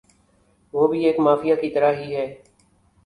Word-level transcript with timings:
۔وہ 0.73 0.87
بھی 0.87 0.99
ایک 1.05 1.19
مافیا 1.19 1.55
کی 1.55 1.69
طرح 1.69 1.91
ھی 1.93 2.15
ھیں 2.15 2.27